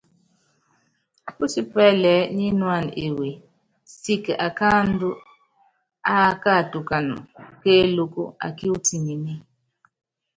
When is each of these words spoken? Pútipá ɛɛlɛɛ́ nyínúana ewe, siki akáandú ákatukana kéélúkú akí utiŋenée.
Pútipá 1.35 1.79
ɛɛlɛɛ́ 1.91 2.29
nyínúana 2.37 2.91
ewe, 3.05 3.29
siki 3.99 4.33
akáandú 4.47 5.09
ákatukana 6.21 7.15
kéélúkú 7.61 8.23
akí 8.45 8.65
utiŋenée. 8.75 9.39